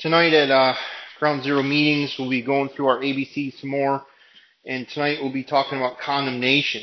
[0.00, 0.74] tonight at uh,
[1.18, 4.02] Ground Zero meetings, we'll be going through our ABC some more,
[4.64, 6.82] and tonight we'll be talking about condemnation.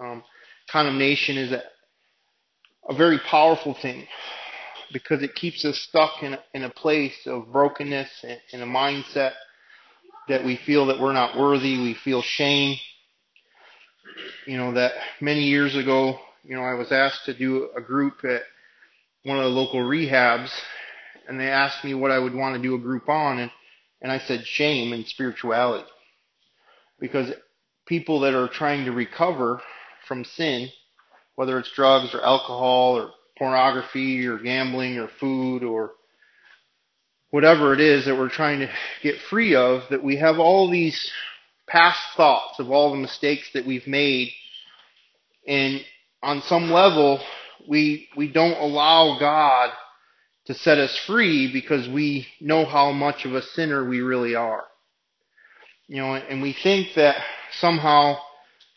[0.00, 0.22] Um,
[0.70, 1.62] condemnation is a,
[2.88, 4.06] a very powerful thing
[4.92, 9.32] because it keeps us stuck in in a place of brokenness and in a mindset
[10.28, 11.78] that we feel that we're not worthy.
[11.78, 12.76] We feel shame.
[14.46, 18.24] You know that many years ago, you know, I was asked to do a group
[18.24, 18.42] at
[19.24, 20.50] one of the local rehabs,
[21.28, 23.50] and they asked me what I would want to do a group on, and,
[24.00, 25.88] and I said shame and spirituality.
[27.00, 27.32] Because
[27.86, 29.60] people that are trying to recover
[30.06, 30.68] from sin,
[31.34, 35.92] whether it's drugs or alcohol or pornography or gambling or food or
[37.30, 38.70] whatever it is that we're trying to
[39.02, 41.10] get free of, that we have all these
[41.66, 44.30] past thoughts of all the mistakes that we've made.
[45.46, 45.80] And
[46.22, 47.20] on some level,
[47.68, 49.70] we, we don't allow God
[50.46, 54.64] to set us free because we know how much of a sinner we really are.
[55.86, 57.16] You know, and we think that
[57.60, 58.16] somehow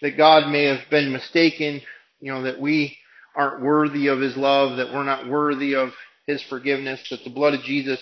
[0.01, 1.81] that God may have been mistaken,
[2.19, 2.97] you know, that we
[3.35, 5.89] aren't worthy of His love, that we're not worthy of
[6.25, 7.99] His forgiveness, that the blood of Jesus,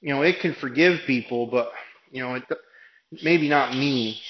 [0.00, 1.70] you know, it can forgive people, but,
[2.10, 2.44] you know, it,
[3.22, 4.20] maybe not me,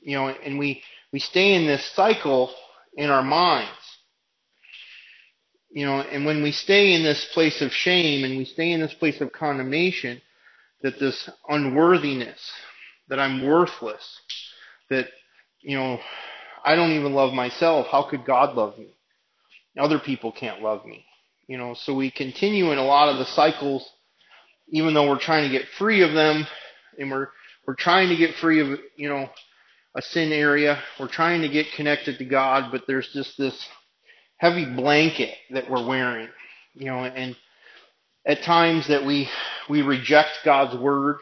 [0.00, 2.54] you know, and we, we stay in this cycle
[2.96, 3.70] in our minds
[5.76, 8.80] you know, and when we stay in this place of shame and we stay in
[8.80, 10.22] this place of condemnation,
[10.80, 12.40] that this unworthiness,
[13.08, 14.02] that I'm worthless,
[14.88, 15.08] that,
[15.60, 15.98] you know,
[16.64, 17.88] I don't even love myself.
[17.90, 18.96] How could God love me?
[19.78, 21.04] Other people can't love me.
[21.46, 23.86] You know, so we continue in a lot of the cycles,
[24.70, 26.46] even though we're trying to get free of them,
[26.98, 27.28] and we're
[27.66, 29.28] we're trying to get free of, you know,
[29.94, 30.82] a sin area.
[30.98, 33.62] We're trying to get connected to God, but there's just this
[34.38, 36.28] heavy blanket that we're wearing,
[36.74, 37.36] you know, and
[38.26, 39.28] at times that we
[39.68, 41.18] we reject God's word,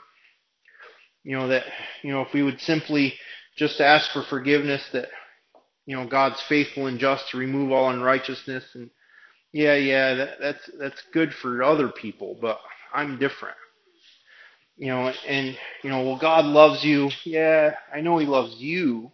[1.23, 1.65] you know, that
[2.03, 3.15] you know if we would simply
[3.57, 5.09] just ask for forgiveness that
[5.87, 8.91] you know God's faithful and just to remove all unrighteousness and
[9.55, 12.59] yeah, yeah, that, that's that's good for other people, but
[12.93, 13.57] I'm different.
[14.77, 17.11] You know, and you know, well God loves you.
[17.25, 19.13] Yeah, I know he loves you,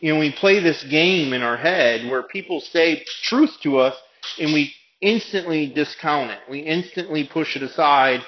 [0.00, 3.94] you know, we play this game in our head where people say truth to us
[4.38, 6.38] and we instantly discount it.
[6.48, 8.20] We instantly push it aside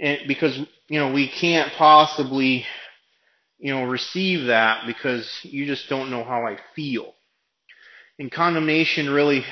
[0.00, 0.56] and, because,
[0.88, 2.64] you know, we can't possibly,
[3.58, 7.14] you know, receive that because you just don't know how I feel.
[8.18, 9.44] And condemnation really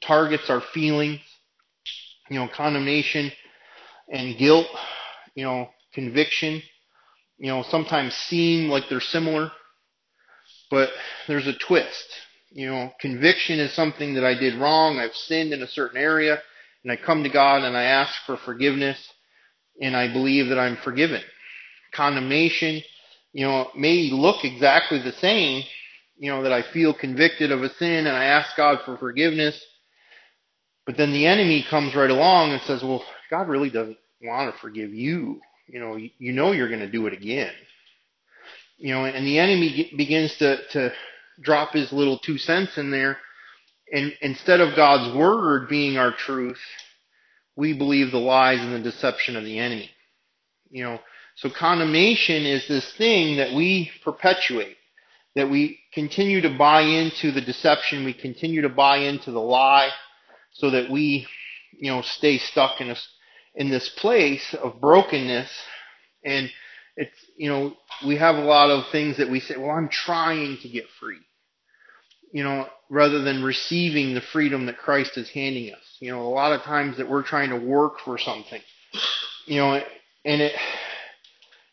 [0.00, 1.20] targets our feelings.
[2.30, 3.30] You know, condemnation
[4.10, 4.66] and guilt,
[5.34, 6.62] you know, conviction,
[7.38, 9.50] you know, sometimes seem like they're similar
[10.74, 10.90] but
[11.28, 12.04] there's a twist.
[12.50, 14.98] You know, conviction is something that I did wrong.
[14.98, 16.42] I've sinned in a certain area,
[16.82, 18.98] and I come to God and I ask for forgiveness,
[19.80, 21.22] and I believe that I'm forgiven.
[21.92, 22.82] Condemnation,
[23.32, 25.62] you know, may look exactly the same,
[26.18, 29.60] you know, that I feel convicted of a sin and I ask God for forgiveness,
[30.86, 34.60] but then the enemy comes right along and says, well, God really doesn't want to
[34.60, 35.40] forgive you.
[35.68, 37.52] You know, you know you're going to do it again
[38.84, 40.92] you know, and the enemy begins to, to
[41.40, 43.16] drop his little two cents in there.
[43.90, 46.60] And instead of God's word being our truth,
[47.56, 49.88] we believe the lies and the deception of the enemy.
[50.68, 51.00] You know,
[51.36, 54.76] so condemnation is this thing that we perpetuate,
[55.34, 59.88] that we continue to buy into the deception, we continue to buy into the lie,
[60.52, 61.26] so that we,
[61.72, 62.96] you know, stay stuck in a,
[63.54, 65.48] in this place of brokenness
[66.22, 66.50] and
[66.96, 67.74] it's you know
[68.06, 71.20] we have a lot of things that we say well i'm trying to get free
[72.32, 75.96] you know rather than receiving the freedom that christ is handing us.
[76.00, 78.60] You know a lot of times that we're trying to work for something
[79.46, 79.74] you know
[80.24, 80.54] and it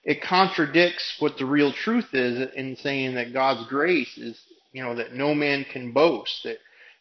[0.04, 4.40] it contradicts what the real truth is in saying that god's grace is
[4.74, 6.58] you know that no man can boast that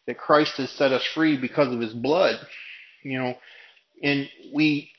[0.07, 2.39] that christ has set us free because of his blood
[3.03, 3.35] you know.
[4.03, 4.91] And we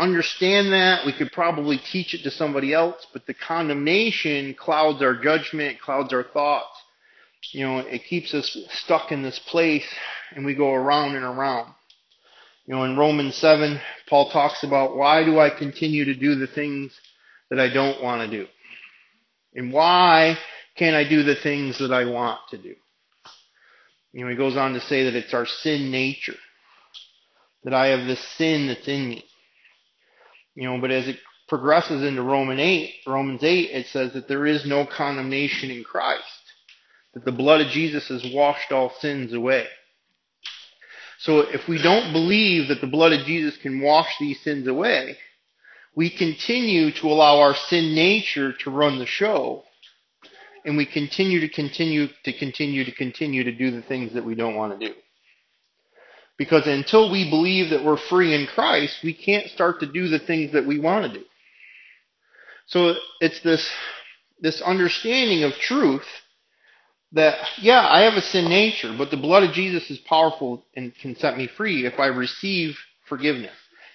[0.00, 1.04] understand that.
[1.04, 6.12] We could probably teach it to somebody else, but the condemnation clouds our judgment, clouds
[6.12, 6.72] our thoughts.
[7.52, 9.86] You know, it keeps us stuck in this place
[10.34, 11.72] and we go around and around.
[12.66, 16.46] You know, in Romans 7, Paul talks about why do I continue to do the
[16.46, 16.92] things
[17.50, 18.46] that I don't want to do?
[19.54, 20.36] And why
[20.76, 22.74] can't I do the things that I want to do?
[24.12, 26.36] You know, he goes on to say that it's our sin nature.
[27.64, 29.24] That I have this sin that's in me.
[30.54, 31.18] You know, but as it
[31.48, 36.22] progresses into Roman 8, Romans 8, it says that there is no condemnation in Christ.
[37.14, 39.66] That the blood of Jesus has washed all sins away.
[41.18, 45.16] So if we don't believe that the blood of Jesus can wash these sins away,
[45.94, 49.64] we continue to allow our sin nature to run the show.
[50.64, 54.34] And we continue to continue to continue to continue to do the things that we
[54.34, 54.94] don't want to do.
[56.40, 60.18] Because until we believe that we're free in Christ, we can't start to do the
[60.18, 61.26] things that we want to do.
[62.64, 63.70] So it's this,
[64.40, 66.06] this understanding of truth
[67.12, 70.94] that, yeah, I have a sin nature, but the blood of Jesus is powerful and
[70.96, 72.74] can set me free if I receive
[73.06, 73.52] forgiveness,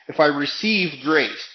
[0.08, 1.50] if I receive grace.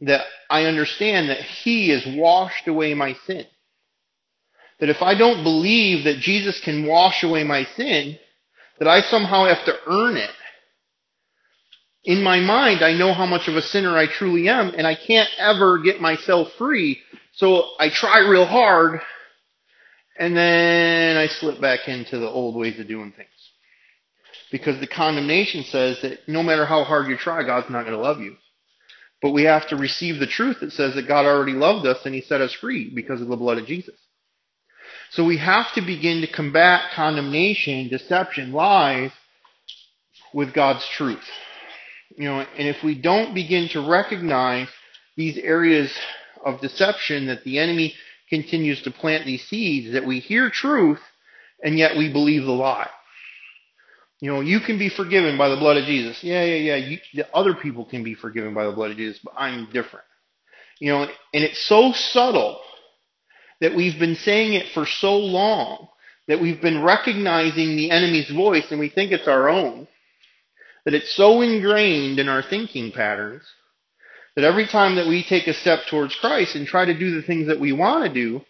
[0.00, 3.46] That I understand that He has washed away my sin.
[4.80, 8.18] That if I don't believe that Jesus can wash away my sin,
[8.80, 10.30] that I somehow have to earn it.
[12.02, 14.94] In my mind, I know how much of a sinner I truly am, and I
[14.96, 16.98] can't ever get myself free.
[17.34, 19.00] So I try real hard
[20.18, 23.28] and then I slip back into the old ways of doing things.
[24.52, 28.02] Because the condemnation says that no matter how hard you try, God's not going to
[28.02, 28.36] love you.
[29.22, 32.14] But we have to receive the truth that says that God already loved us and
[32.14, 33.94] He set us free because of the blood of Jesus.
[35.10, 39.10] So we have to begin to combat condemnation, deception, lies
[40.32, 41.24] with God's truth.
[42.16, 44.68] You know, and if we don't begin to recognize
[45.16, 45.92] these areas
[46.44, 47.94] of deception that the enemy
[48.28, 51.00] continues to plant these seeds that we hear truth
[51.62, 52.88] and yet we believe the lie.
[54.20, 56.22] You know, you can be forgiven by the blood of Jesus.
[56.22, 56.76] Yeah, yeah, yeah.
[56.76, 60.04] You, the other people can be forgiven by the blood of Jesus, but I'm different.
[60.78, 62.60] You know, and it's so subtle
[63.60, 65.88] that we've been saying it for so long
[66.28, 69.86] that we've been recognizing the enemy's voice and we think it's our own.
[70.84, 73.42] That it's so ingrained in our thinking patterns
[74.36, 77.26] that every time that we take a step towards Christ and try to do the
[77.26, 78.40] things that we want to do,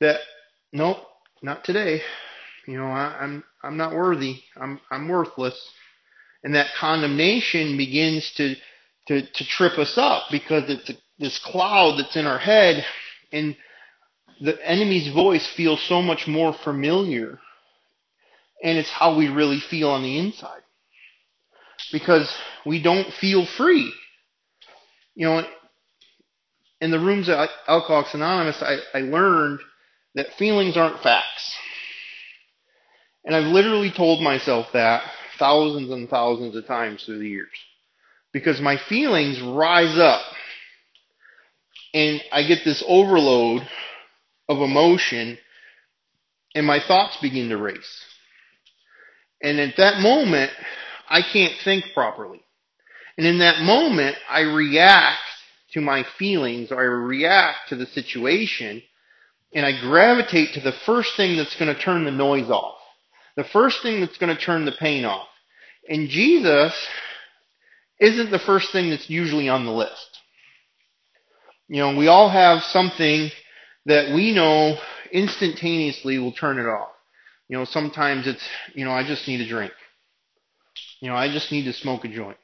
[0.00, 0.20] that
[0.72, 0.98] nope,
[1.42, 2.02] not today.
[2.66, 4.40] You know, I, I'm I'm not worthy.
[4.60, 5.58] I'm I'm worthless.
[6.44, 8.54] And that condemnation begins to
[9.06, 12.84] to to trip us up because it's a, this cloud that's in our head,
[13.32, 13.56] and
[14.40, 17.38] the enemy's voice feels so much more familiar,
[18.62, 20.62] and it's how we really feel on the inside
[21.92, 22.32] because
[22.66, 23.92] we don't feel free
[25.18, 25.42] you know,
[26.80, 29.58] in the rooms at Alcoholics Anonymous, I, I learned
[30.14, 31.56] that feelings aren't facts.
[33.24, 35.02] And I've literally told myself that
[35.36, 37.48] thousands and thousands of times through the years.
[38.32, 40.22] Because my feelings rise up
[41.94, 43.66] and I get this overload
[44.48, 45.38] of emotion
[46.54, 48.04] and my thoughts begin to race.
[49.42, 50.50] And at that moment,
[51.08, 52.40] I can't think properly.
[53.16, 55.20] And in that moment, I react
[55.72, 58.82] to my feelings or I react to the situation
[59.52, 62.78] and I gravitate to the first thing that's going to turn the noise off.
[63.36, 65.28] The first thing that's going to turn the pain off.
[65.88, 66.74] And Jesus
[68.00, 70.17] isn't the first thing that's usually on the list.
[71.68, 73.30] You know, we all have something
[73.86, 74.76] that we know
[75.12, 76.90] instantaneously will turn it off.
[77.48, 79.72] You know, sometimes it's, you know, I just need a drink.
[81.00, 82.36] You know, I just need to smoke a joint.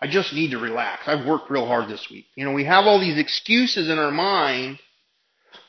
[0.00, 1.02] I just need to relax.
[1.06, 2.26] I've worked real hard this week.
[2.34, 4.78] You know, we have all these excuses in our mind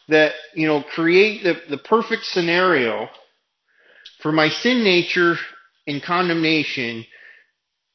[0.08, 3.10] that, you know, create the, the perfect scenario
[4.22, 5.36] for my sin nature
[5.86, 7.06] and condemnation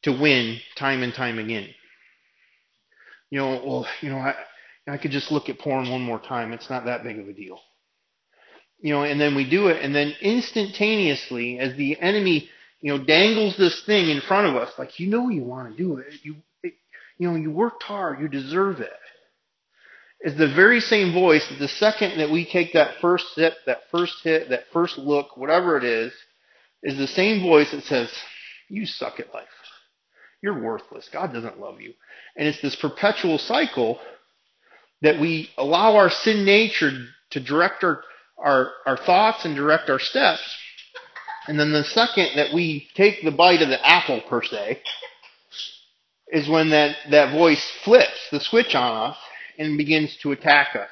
[0.03, 1.69] to win time and time again.
[3.31, 4.35] You know, well, you know, I,
[4.91, 6.53] I could just look at porn one more time.
[6.53, 7.61] It's not that big of a deal.
[8.81, 12.49] You know, and then we do it, and then instantaneously, as the enemy
[12.81, 15.77] you know, dangles this thing in front of us, like you know you want to
[15.77, 16.15] do it.
[16.23, 16.75] You, it,
[17.19, 18.21] you know, you worked hard.
[18.21, 18.91] You deserve it.
[20.21, 23.83] Is the very same voice that the second that we take that first sip, that
[23.91, 26.13] first hit, that first look, whatever it is,
[26.83, 28.13] is the same voice that says,
[28.69, 29.47] "You suck at life.
[30.43, 31.09] You're worthless.
[31.13, 31.95] God doesn't love you."
[32.37, 34.01] And it's this perpetual cycle
[35.03, 36.93] that we allow our sin nature
[37.31, 38.03] to direct our,
[38.37, 40.43] our, our thoughts and direct our steps
[41.49, 44.83] and then the second that we take the bite of the apple, per se,
[46.31, 49.17] is when that, that voice flips the switch on us
[49.59, 50.91] and begins to attack us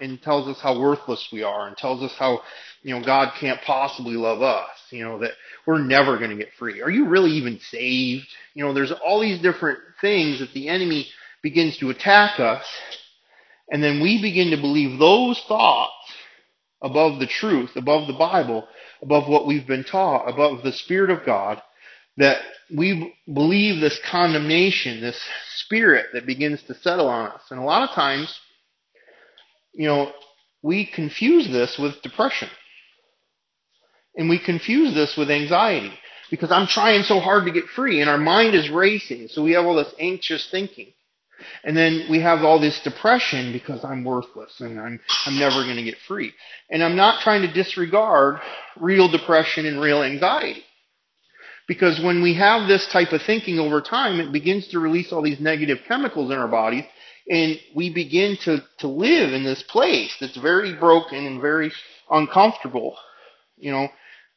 [0.00, 2.42] and tells us how worthless we are and tells us how,
[2.82, 5.30] you know, God can't possibly love us, you know, that
[5.64, 6.82] we're never going to get free.
[6.82, 8.26] Are you really even saved?
[8.54, 11.06] You know, there's all these different things that the enemy
[11.40, 12.64] begins to attack us.
[13.70, 15.92] And then we begin to believe those thoughts
[16.82, 18.66] above the truth, above the Bible,
[19.02, 21.62] above what we've been taught, above the Spirit of God,
[22.18, 22.40] that
[22.74, 25.20] we believe this condemnation, this
[25.56, 27.42] spirit that begins to settle on us.
[27.50, 28.38] And a lot of times,
[29.72, 30.12] you know,
[30.62, 32.48] we confuse this with depression.
[34.16, 35.92] And we confuse this with anxiety.
[36.30, 39.28] because I'm trying so hard to get free and our mind is racing.
[39.28, 40.92] So we have all this anxious thinking.
[41.64, 45.76] And then we have all this depression because I'm worthless and I'm, I'm never going
[45.76, 46.32] to get free.
[46.70, 48.40] And I'm not trying to disregard
[48.78, 50.64] real depression and real anxiety.
[51.66, 55.22] Because when we have this type of thinking over time, it begins to release all
[55.22, 56.84] these negative chemicals in our bodies
[57.28, 61.72] and we begin to, to live in this place that's very broken and very
[62.10, 62.96] uncomfortable,
[63.56, 63.88] you know,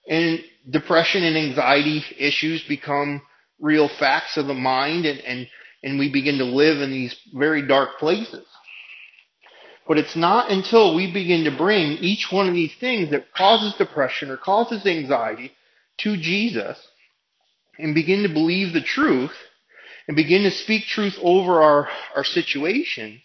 [0.08, 0.40] and
[0.70, 3.22] depression and anxiety issues become
[3.60, 5.48] real facts of the mind and, and,
[5.84, 8.46] and we begin to live in these very dark places.
[9.88, 13.74] But it's not until we begin to bring each one of these things that causes
[13.78, 15.54] depression or causes anxiety
[16.00, 16.78] to Jesus
[17.80, 19.32] and begin to believe the truth
[20.08, 23.22] and begin to speak truth over our, our situations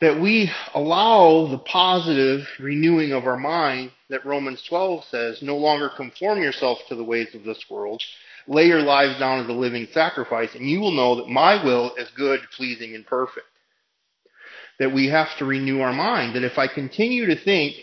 [0.00, 5.88] that we allow the positive renewing of our mind that Romans 12 says, no longer
[5.88, 8.02] conform yourself to the ways of this world.
[8.46, 11.94] Lay your lives down as a living sacrifice, and you will know that my will
[11.96, 13.46] is good, pleasing, and perfect.
[14.78, 16.36] That we have to renew our mind.
[16.36, 17.76] That if I continue to think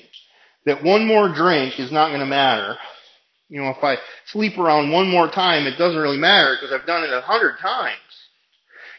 [0.65, 2.77] that one more drink is not going to matter,
[3.49, 6.87] you know, if I sleep around one more time, it doesn't really matter because I've
[6.87, 7.97] done it a hundred times.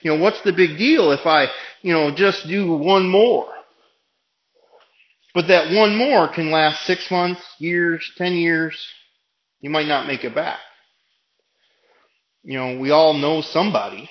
[0.03, 1.47] You know, what's the big deal if I,
[1.81, 3.49] you know, just do one more?
[5.35, 8.77] But that one more can last six months, years, ten years.
[9.61, 10.59] You might not make it back.
[12.43, 14.09] You know, we all know somebody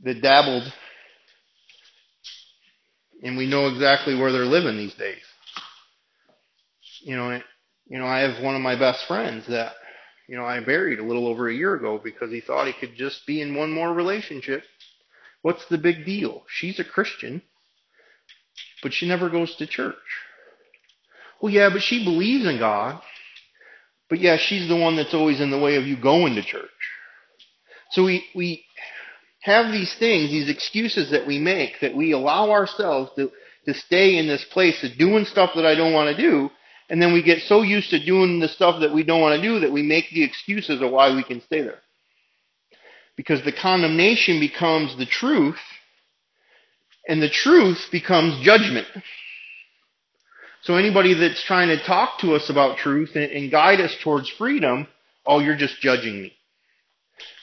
[0.00, 0.72] that dabbled
[3.22, 5.22] and we know exactly where they're living these days.
[7.02, 7.40] You know,
[7.86, 9.72] you know, I have one of my best friends that
[10.30, 12.94] you know, I buried a little over a year ago because he thought he could
[12.94, 14.62] just be in one more relationship.
[15.42, 16.44] What's the big deal?
[16.48, 17.42] She's a Christian,
[18.80, 19.96] but she never goes to church.
[21.42, 23.02] Well, yeah, but she believes in God.
[24.10, 26.68] But yeah, she's the one that's always in the way of you going to church.
[27.92, 28.64] So we, we
[29.42, 33.30] have these things, these excuses that we make, that we allow ourselves to,
[33.66, 36.50] to stay in this place of doing stuff that I don't want to do,
[36.90, 39.48] and then we get so used to doing the stuff that we don't want to
[39.48, 41.78] do that we make the excuses of why we can stay there.
[43.16, 45.58] Because the condemnation becomes the truth,
[47.06, 48.88] and the truth becomes judgment.
[50.62, 54.28] So anybody that's trying to talk to us about truth and, and guide us towards
[54.28, 54.86] freedom,
[55.26, 56.32] oh, you're just judging me.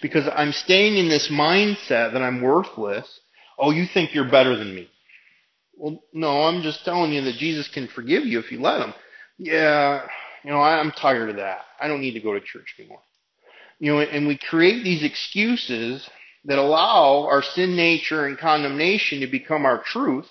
[0.01, 3.07] Because I'm staying in this mindset that I'm worthless.
[3.57, 4.87] Oh, you think you're better than me.
[5.75, 8.93] Well, no, I'm just telling you that Jesus can forgive you if you let him
[9.37, 10.01] yeah,
[10.43, 11.61] you know, I'm tired of that.
[11.79, 13.01] I don't need to go to church anymore.
[13.79, 16.07] You know, and we create these excuses
[16.45, 20.27] that allow our sin nature and condemnation to become our truth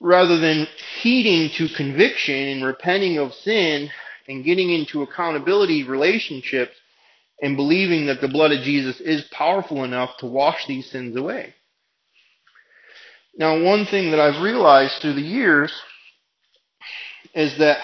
[0.00, 0.66] rather than
[1.00, 3.90] heeding to conviction and repenting of sin
[4.28, 6.74] and getting into accountability relationships
[7.42, 11.54] and believing that the blood of Jesus is powerful enough to wash these sins away.
[13.36, 15.72] Now, one thing that I've realized through the years
[17.34, 17.78] is that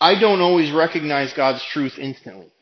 [0.00, 2.52] I don't always recognize God's truth instantly.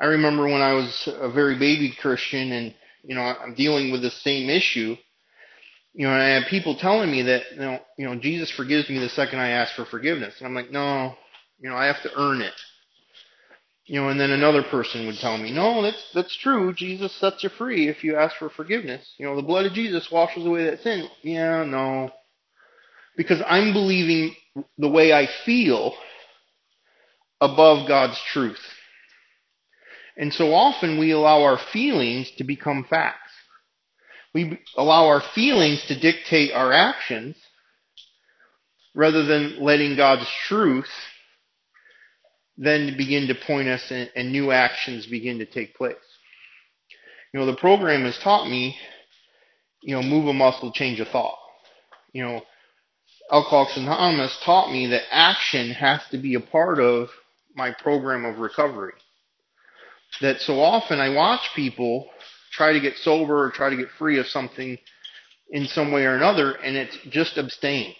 [0.00, 4.02] I remember when I was a very baby Christian and, you know, I'm dealing with
[4.02, 4.96] the same issue,
[5.94, 8.98] you know, I had people telling me that, you know, you know, Jesus forgives me
[8.98, 10.34] the second I ask for forgiveness.
[10.38, 11.14] And I'm like, no,
[11.60, 12.54] you know, I have to earn it.
[13.86, 16.72] You know, and then another person would tell me, no, that's, that's true.
[16.74, 19.14] Jesus sets you free if you ask for forgiveness.
[19.18, 21.06] You know, the blood of Jesus washes away that sin.
[21.22, 22.10] Yeah, no,
[23.16, 24.34] because I'm believing
[24.78, 25.94] the way I feel
[27.40, 28.60] above God's truth.
[30.16, 33.23] And so often we allow our feelings to become facts.
[34.34, 37.36] We allow our feelings to dictate our actions
[38.94, 40.90] rather than letting God's truth
[42.56, 45.96] then begin to point us and, and new actions begin to take place.
[47.32, 48.76] You know, the program has taught me,
[49.82, 51.38] you know, move a muscle, change a thought.
[52.12, 52.42] You know,
[53.32, 57.08] Alcoholics Anonymous taught me that action has to be a part of
[57.56, 58.92] my program of recovery.
[60.20, 62.08] That so often I watch people
[62.56, 64.78] try to get sober or try to get free of something
[65.50, 67.94] in some way or another, and it's just abstain.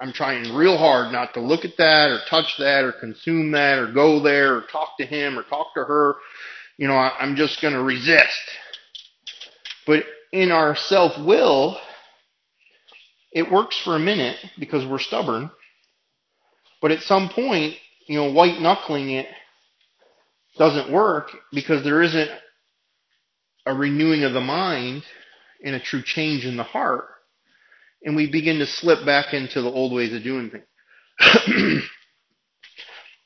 [0.00, 3.78] I'm trying real hard not to look at that or touch that or consume that
[3.78, 6.14] or go there or talk to him or talk to her.
[6.78, 8.40] You know, I'm just going to resist.
[9.86, 11.76] But in our self will,
[13.32, 15.50] it works for a minute because we're stubborn.
[16.80, 17.74] But at some point,
[18.06, 19.26] you know, white knuckling it
[20.56, 22.30] doesn't work because there isn't
[23.66, 25.02] a renewing of the mind
[25.64, 27.06] and a true change in the heart.
[28.02, 30.64] And we begin to slip back into the old ways of doing things.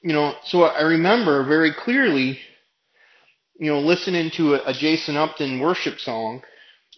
[0.02, 2.38] you know, so I remember very clearly,
[3.58, 6.42] you know, listening to a, a Jason Upton worship song,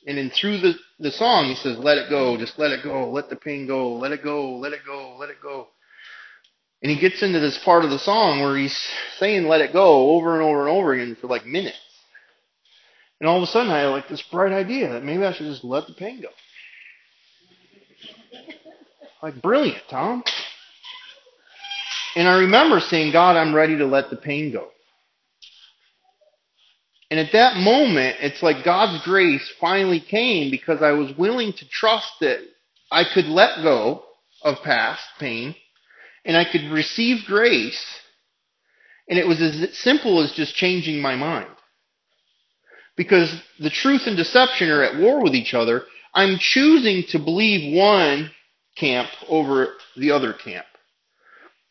[0.07, 3.11] and then through the, the song, he says, let it go, just let it go,
[3.11, 5.69] let the pain go, let it go, let it go, let it go.
[6.83, 8.77] And he gets into this part of the song where he's
[9.19, 11.79] saying let it go over and over and over again for like minutes.
[13.21, 15.47] And all of a sudden I had like this bright idea that maybe I should
[15.47, 16.29] just let the pain go.
[19.23, 20.23] Like brilliant, Tom.
[22.17, 24.69] And I remember saying, God, I'm ready to let the pain go.
[27.11, 31.69] And at that moment, it's like God's grace finally came because I was willing to
[31.69, 32.41] trust that
[32.91, 34.03] I could let go
[34.43, 35.55] of past pain
[36.25, 37.83] and I could receive grace.
[39.09, 41.56] And it was as simple as just changing my mind.
[42.97, 45.85] Because the truth and deception are at war with each other.
[46.15, 48.31] I'm choosing to believe one
[48.77, 50.67] camp over the other camp.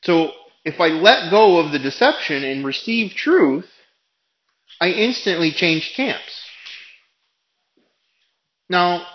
[0.04, 0.32] So
[0.64, 3.70] if I let go of the deception and receive truth,
[4.80, 6.42] I instantly change camps.
[8.70, 9.06] Now,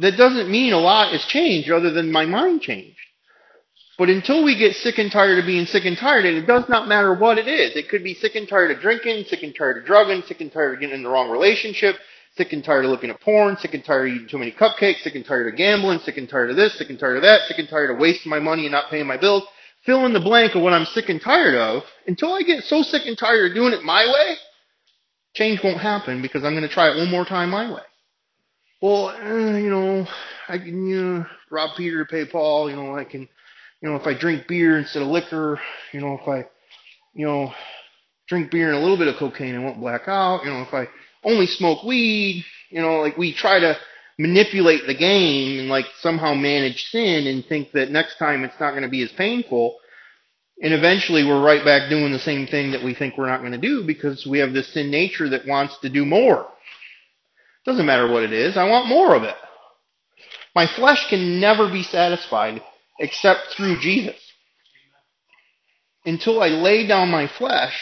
[0.00, 2.96] that doesn't mean a lot has changed other than my mind changed.
[4.00, 6.66] But until we get sick and tired of being sick and tired, and it does
[6.70, 9.54] not matter what it is, it could be sick and tired of drinking, sick and
[9.54, 11.96] tired of drugging, sick and tired of getting in the wrong relationship,
[12.34, 15.02] sick and tired of looking at porn, sick and tired of eating too many cupcakes,
[15.02, 17.42] sick and tired of gambling, sick and tired of this, sick and tired of that,
[17.46, 19.42] sick and tired of wasting my money and not paying my bills.
[19.84, 21.82] Fill in the blank of what I'm sick and tired of.
[22.06, 24.36] Until I get so sick and tired of doing it my way,
[25.34, 27.82] change won't happen because I'm going to try it one more time my way.
[28.80, 30.06] Well, uh, you know,
[30.48, 32.70] I can you rob Peter to pay Paul.
[32.70, 33.28] You know, I can
[33.82, 35.58] you know, if I drink beer instead of liquor,
[35.92, 36.46] you know, if I,
[37.14, 37.52] you know,
[38.28, 40.44] drink beer and a little bit of cocaine, I won't black out.
[40.44, 40.86] You know, if I
[41.24, 43.76] only smoke weed, you know, like we try to
[44.18, 48.72] manipulate the game and like somehow manage sin and think that next time it's not
[48.72, 49.76] going to be as painful.
[50.62, 53.52] And eventually we're right back doing the same thing that we think we're not going
[53.52, 56.46] to do because we have this sin nature that wants to do more.
[57.64, 58.58] Doesn't matter what it is.
[58.58, 59.36] I want more of it.
[60.54, 62.62] My flesh can never be satisfied
[63.00, 64.20] except through Jesus.
[66.04, 67.74] Until I lay down my flesh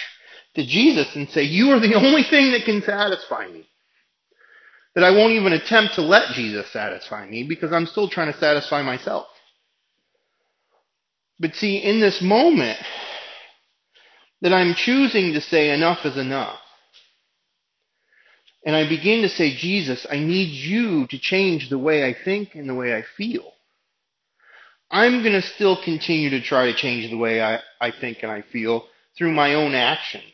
[0.54, 3.68] to Jesus and say, You are the only thing that can satisfy me.
[4.94, 8.38] That I won't even attempt to let Jesus satisfy me because I'm still trying to
[8.38, 9.26] satisfy myself.
[11.38, 12.78] But see, in this moment,
[14.40, 16.58] that I'm choosing to say enough is enough.
[18.66, 22.54] And I begin to say, Jesus, I need you to change the way I think
[22.54, 23.52] and the way I feel.
[24.90, 28.32] I'm going to still continue to try to change the way I, I think and
[28.32, 30.32] I feel through my own actions.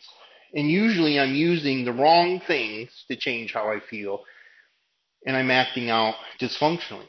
[0.54, 4.20] And usually I'm using the wrong things to change how I feel,
[5.26, 7.08] and I'm acting out dysfunctionally.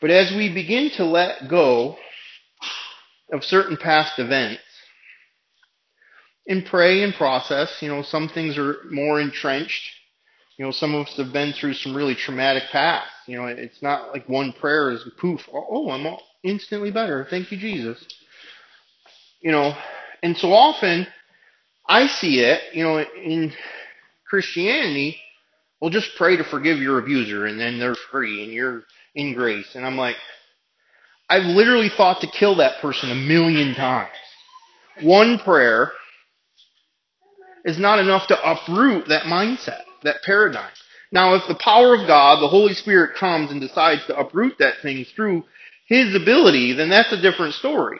[0.00, 1.96] But as we begin to let go
[3.32, 4.62] of certain past events
[6.46, 9.90] and pray and process, you know, some things are more entrenched
[10.60, 13.08] you know, some of us have been through some really traumatic paths.
[13.26, 17.26] You know, it's not like one prayer is poof, oh, oh, I'm all instantly better.
[17.30, 18.06] Thank you, Jesus.
[19.40, 19.72] You know,
[20.22, 21.06] and so often
[21.88, 23.54] I see it, you know, in
[24.28, 25.16] Christianity,
[25.80, 28.82] well, just pray to forgive your abuser and then they're free and you're
[29.14, 29.74] in grace.
[29.74, 30.16] And I'm like,
[31.30, 34.10] I've literally thought to kill that person a million times.
[35.00, 35.92] One prayer
[37.64, 40.70] is not enough to uproot that mindset that paradigm.
[41.12, 44.74] Now, if the power of God, the Holy Spirit comes and decides to uproot that
[44.82, 45.44] thing through
[45.86, 47.98] His ability, then that's a different story.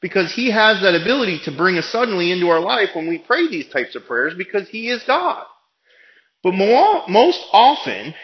[0.00, 3.48] Because He has that ability to bring us suddenly into our life when we pray
[3.48, 5.44] these types of prayers because He is God.
[6.42, 8.14] But more, most often,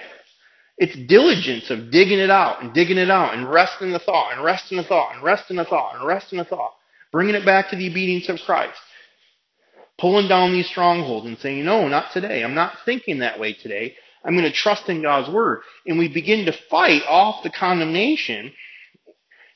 [0.79, 4.43] it's diligence of digging it out and digging it out and resting the thought and
[4.43, 6.73] resting the thought and resting the thought and resting the thought.
[7.13, 8.79] Bringing it back to the obedience of Christ
[9.99, 12.43] pulling down these strongholds and saying, no, not today.
[12.43, 13.95] I'm not thinking that way today.
[14.25, 15.63] I'm going to trust in God's word.
[15.87, 18.53] And we begin to fight off the condemnation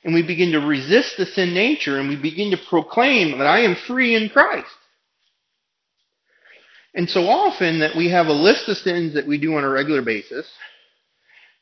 [0.04, 3.60] and we begin to resist the sin nature and we begin to proclaim that I
[3.60, 4.66] am free in Christ.
[6.94, 9.68] And so often that we have a list of sins that we do on a
[9.68, 10.46] regular basis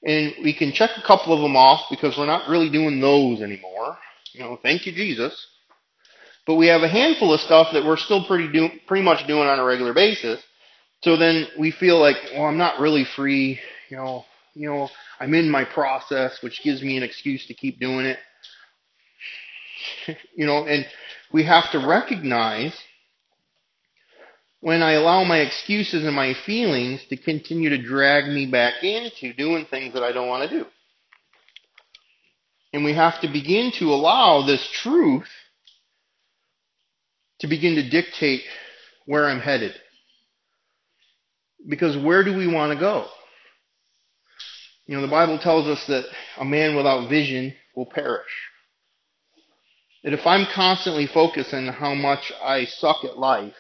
[0.03, 3.43] and we can check a couple of them off because we're not really doing those
[3.43, 3.99] anymore.
[4.33, 5.47] You know, thank you, Jesus.
[6.51, 9.47] But we have a handful of stuff that we're still pretty do, pretty much doing
[9.47, 10.43] on a regular basis.
[11.05, 13.61] So then we feel like, well, I'm not really free.
[13.89, 14.89] You know, you know,
[15.21, 18.19] I'm in my process, which gives me an excuse to keep doing it.
[20.35, 20.85] you know, and
[21.33, 22.77] we have to recognize
[24.59, 29.33] when I allow my excuses and my feelings to continue to drag me back into
[29.35, 30.67] doing things that I don't want to do.
[32.73, 35.29] And we have to begin to allow this truth
[37.41, 38.43] to begin to dictate
[39.07, 39.75] where I'm headed.
[41.69, 43.07] Because where do we want to go?
[44.87, 46.05] You know, the Bible tells us that
[46.39, 48.31] a man without vision will perish.
[50.03, 53.55] That if I'm constantly focused on how much I suck at life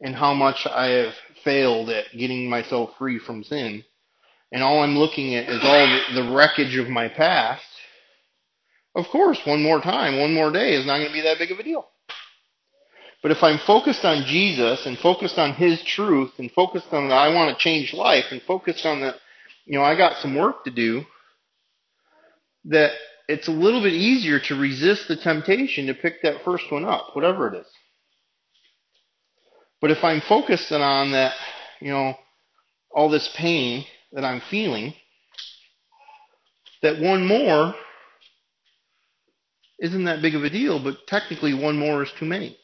[0.00, 3.82] and how much I have failed at getting myself free from sin,
[4.52, 7.64] and all I'm looking at is all the, wreckage of my past,
[8.94, 11.50] of course, one more time, one more day is not going to be that big
[11.50, 11.89] of a deal.
[13.22, 17.14] But if I'm focused on Jesus and focused on His truth and focused on that
[17.14, 19.16] I want to change life and focused on that,
[19.66, 21.04] you know, I got some work to do,
[22.64, 22.92] that
[23.28, 27.14] it's a little bit easier to resist the temptation to pick that first one up,
[27.14, 27.66] whatever it is.
[29.80, 31.34] But if I'm focused on that,
[31.80, 32.14] you know,
[32.90, 34.94] all this pain that I'm feeling,
[36.82, 37.74] that one more
[39.78, 42.58] isn't that big of a deal, but technically one more is too many.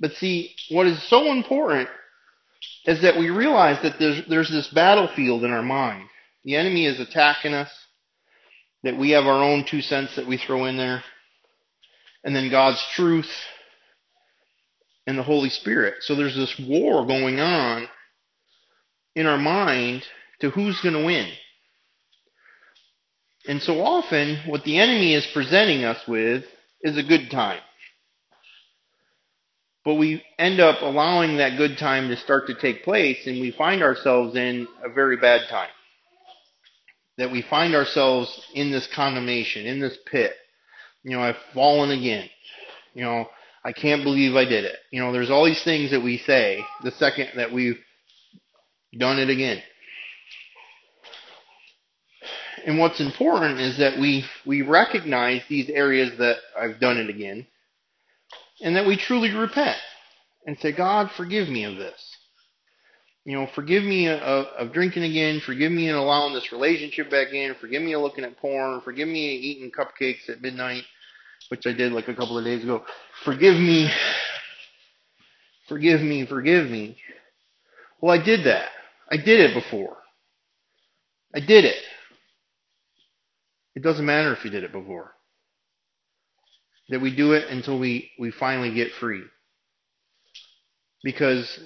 [0.00, 1.88] But see, what is so important
[2.86, 6.08] is that we realize that there's, there's this battlefield in our mind.
[6.44, 7.70] The enemy is attacking us,
[8.82, 11.04] that we have our own two cents that we throw in there,
[12.24, 13.30] and then God's truth
[15.06, 15.96] and the Holy Spirit.
[16.00, 17.86] So there's this war going on
[19.14, 20.04] in our mind
[20.40, 21.30] to who's going to win.
[23.46, 26.44] And so often, what the enemy is presenting us with
[26.82, 27.60] is a good time.
[29.84, 33.50] But we end up allowing that good time to start to take place, and we
[33.50, 35.70] find ourselves in a very bad time.
[37.16, 40.34] That we find ourselves in this condemnation, in this pit.
[41.02, 42.28] You know, I've fallen again.
[42.92, 43.28] You know,
[43.64, 44.76] I can't believe I did it.
[44.90, 47.78] You know, there's all these things that we say the second that we've
[48.98, 49.62] done it again.
[52.66, 57.46] And what's important is that we, we recognize these areas that I've done it again
[58.62, 59.78] and that we truly repent
[60.46, 62.00] and say, God, forgive me of this.
[63.24, 65.40] You know, forgive me of, of drinking again.
[65.44, 67.54] Forgive me in allowing this relationship back in.
[67.60, 68.80] Forgive me of looking at porn.
[68.80, 70.84] Forgive me of eating cupcakes at midnight,
[71.48, 72.84] which I did like a couple of days ago.
[73.24, 73.90] Forgive me.
[75.68, 76.26] Forgive me.
[76.26, 76.96] Forgive me.
[78.00, 78.70] Well, I did that.
[79.10, 79.98] I did it before.
[81.34, 81.76] I did it.
[83.74, 85.14] It doesn't matter if you did it before
[86.90, 89.22] that we do it until we, we finally get free.
[91.02, 91.60] Because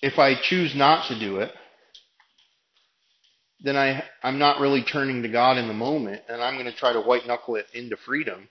[0.00, 1.52] if I choose not to do it,
[3.60, 6.76] then I, I'm not really turning to God in the moment, and I'm going to
[6.76, 8.48] try to white knuckle it into freedom.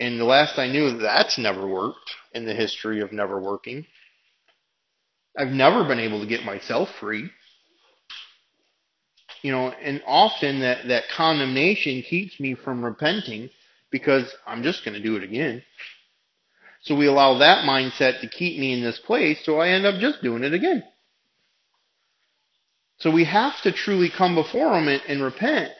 [0.00, 3.86] And the last I knew, that's never worked in the history of never working.
[5.38, 7.30] I've never been able to get myself free.
[9.42, 13.50] You know, and often that, that condemnation keeps me from repenting
[13.94, 15.62] because I'm just going to do it again.
[16.82, 20.00] So we allow that mindset to keep me in this place, so I end up
[20.00, 20.82] just doing it again.
[22.98, 25.70] So we have to truly come before Him and, and repent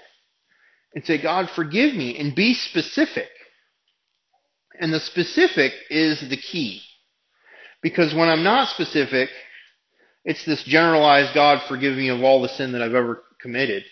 [0.94, 3.30] and say, God, forgive me, and be specific.
[4.78, 6.82] And the specific is the key.
[7.82, 9.28] Because when I'm not specific,
[10.24, 13.82] it's this generalized, God, forgive me of all the sin that I've ever committed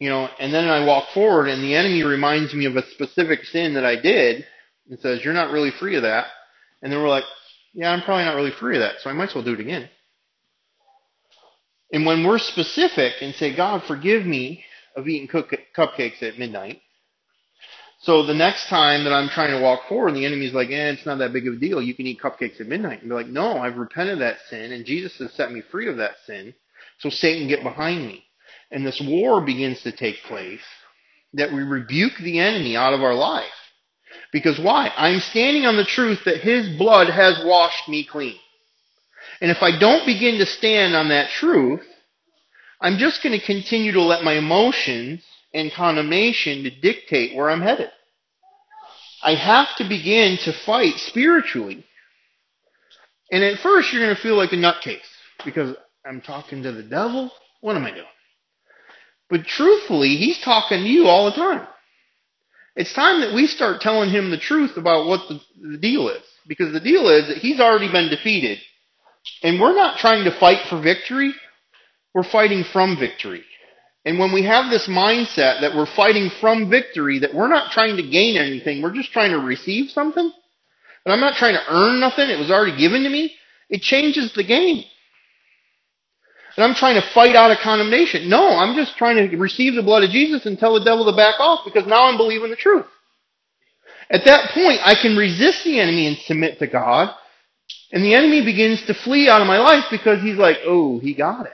[0.00, 3.44] you know, and then I walk forward and the enemy reminds me of a specific
[3.44, 4.44] sin that I did
[4.88, 6.26] and says, you're not really free of that.
[6.82, 7.24] And then we're like,
[7.74, 9.60] yeah, I'm probably not really free of that, so I might as well do it
[9.60, 9.88] again.
[11.92, 14.64] And when we're specific and say, God, forgive me
[14.96, 16.80] of eating cupcakes at midnight,
[18.02, 21.04] so the next time that I'm trying to walk forward, the enemy's like, eh, it's
[21.04, 21.82] not that big of a deal.
[21.82, 23.00] You can eat cupcakes at midnight.
[23.00, 25.86] And be like, no, I've repented of that sin, and Jesus has set me free
[25.86, 26.54] of that sin.
[27.00, 28.24] So Satan, get behind me
[28.70, 30.60] and this war begins to take place,
[31.34, 33.46] that we rebuke the enemy out of our life.
[34.32, 34.92] Because why?
[34.96, 38.38] I'm standing on the truth that his blood has washed me clean.
[39.40, 41.82] And if I don't begin to stand on that truth,
[42.80, 47.60] I'm just going to continue to let my emotions and condemnation to dictate where I'm
[47.60, 47.90] headed.
[49.22, 51.84] I have to begin to fight spiritually.
[53.30, 54.98] And at first you're going to feel like a nutcase
[55.44, 57.30] because I'm talking to the devil.
[57.60, 58.06] What am I doing?
[59.30, 61.66] But truthfully, he's talking to you all the time.
[62.74, 65.40] It's time that we start telling him the truth about what the,
[65.72, 66.22] the deal is.
[66.48, 68.58] Because the deal is that he's already been defeated.
[69.42, 71.32] And we're not trying to fight for victory.
[72.14, 73.44] We're fighting from victory.
[74.04, 77.96] And when we have this mindset that we're fighting from victory, that we're not trying
[77.96, 80.32] to gain anything, we're just trying to receive something,
[81.04, 83.34] and I'm not trying to earn nothing, it was already given to me,
[83.68, 84.84] it changes the game
[86.56, 88.28] and I'm trying to fight out of condemnation.
[88.28, 91.16] No, I'm just trying to receive the blood of Jesus and tell the devil to
[91.16, 92.86] back off because now I'm believing the truth.
[94.10, 97.14] At that point, I can resist the enemy and submit to God.
[97.92, 101.14] And the enemy begins to flee out of my life because he's like, oh, he
[101.14, 101.52] got it.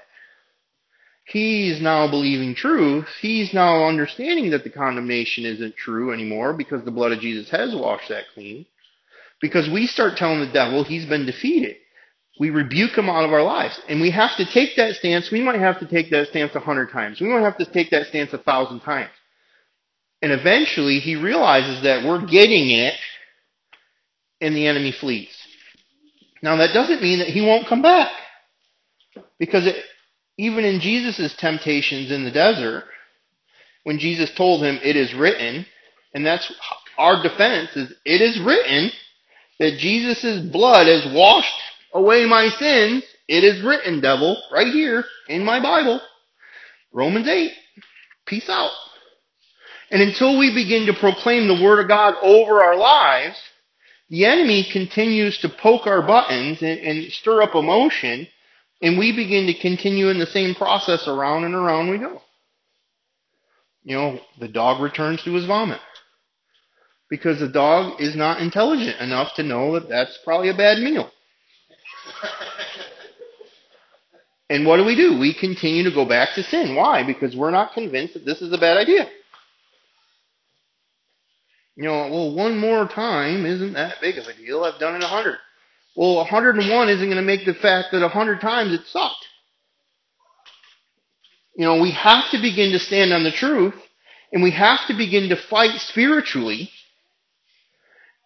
[1.26, 3.08] He's now believing truth.
[3.20, 7.74] He's now understanding that the condemnation isn't true anymore because the blood of Jesus has
[7.74, 8.64] washed that clean.
[9.40, 11.76] Because we start telling the devil he's been defeated.
[12.38, 13.80] We rebuke him out of our lives.
[13.88, 15.30] And we have to take that stance.
[15.30, 17.20] We might have to take that stance a hundred times.
[17.20, 19.10] We might have to take that stance a thousand times.
[20.22, 22.94] And eventually he realizes that we're getting it
[24.40, 25.34] and the enemy flees.
[26.42, 28.10] Now that doesn't mean that he won't come back.
[29.38, 29.76] Because it,
[30.38, 32.84] even in Jesus' temptations in the desert,
[33.84, 35.64] when Jesus told him, it is written,
[36.14, 36.52] and that's
[36.98, 38.90] our defense is, it is written
[39.58, 41.60] that Jesus' blood has washed
[41.92, 43.04] away my sins.
[43.28, 46.00] It is written, devil, right here in my Bible.
[46.92, 47.52] Romans 8.
[48.26, 48.70] Peace out.
[49.90, 53.38] And until we begin to proclaim the Word of God over our lives,
[54.08, 58.26] the enemy continues to poke our buttons and, and stir up emotion,
[58.82, 62.20] and we begin to continue in the same process around and around we go.
[63.84, 65.80] You know, the dog returns to his vomit.
[67.08, 71.10] Because the dog is not intelligent enough to know that that's probably a bad meal.
[74.50, 75.18] and what do we do?
[75.18, 76.74] We continue to go back to sin.
[76.74, 77.02] Why?
[77.02, 79.08] Because we're not convinced that this is a bad idea.
[81.76, 84.64] You know, well, one more time isn't that big of a deal.
[84.64, 85.36] I've done it a hundred.
[85.94, 89.26] Well, 101 isn't going to make the fact that a hundred times it sucked.
[91.54, 93.74] You know, we have to begin to stand on the truth,
[94.32, 96.70] and we have to begin to fight spiritually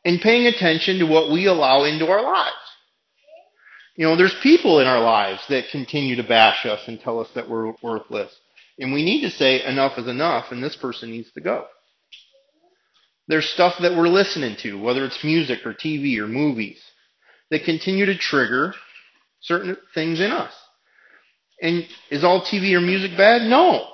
[0.04, 2.54] and paying attention to what we allow into our lives.
[4.00, 7.28] You know, there's people in our lives that continue to bash us and tell us
[7.34, 8.34] that we're worthless.
[8.78, 11.66] And we need to say enough is enough and this person needs to go.
[13.28, 16.80] There's stuff that we're listening to, whether it's music or TV or movies,
[17.50, 18.72] that continue to trigger
[19.40, 20.54] certain things in us.
[21.60, 23.42] And is all TV or music bad?
[23.42, 23.86] No.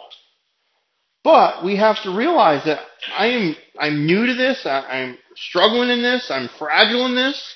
[1.25, 2.79] But we have to realize that
[3.19, 4.65] I am I'm new to this.
[4.67, 6.31] I, am struggling in this.
[6.31, 7.56] I'm fragile in this.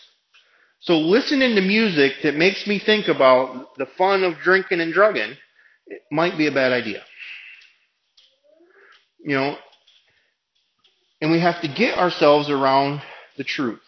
[0.81, 5.37] So listening to music that makes me think about the fun of drinking and drugging
[5.87, 7.03] it might be a bad idea.
[9.25, 9.57] You know,
[11.21, 13.03] and we have to get ourselves around
[13.37, 13.81] the truth.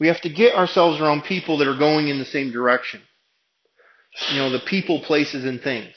[0.00, 3.02] We have to get ourselves around people that are going in the same direction.
[4.30, 5.94] You know, the people, places, and things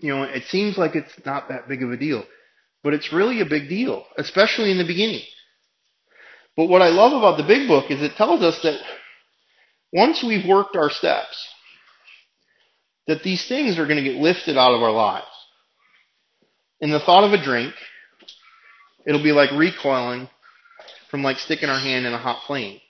[0.00, 2.24] you know, it seems like it's not that big of a deal.
[2.82, 5.22] But it's really a big deal, especially in the beginning.
[6.56, 8.80] But what I love about the big book is it tells us that
[9.92, 11.48] once we've worked our steps,
[13.06, 15.26] that these things are going to get lifted out of our lives.
[16.80, 17.74] In the thought of a drink,
[19.06, 20.28] it'll be like recoiling
[21.10, 22.80] from like sticking our hand in a hot flame.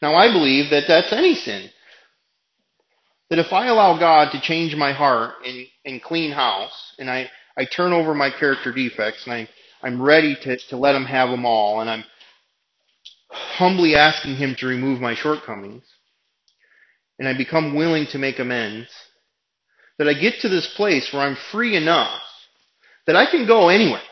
[0.00, 1.70] Now I believe that that's any sin.
[3.30, 7.28] That if I allow God to change my heart and, and clean house, and I,
[7.56, 9.48] I turn over my character defects, and I,
[9.82, 12.04] I'm ready to, to let Him have them all, and I'm
[13.30, 15.84] humbly asking Him to remove my shortcomings,
[17.18, 18.88] and I become willing to make amends,
[19.98, 22.20] that I get to this place where I'm free enough
[23.06, 24.02] that I can go anywhere.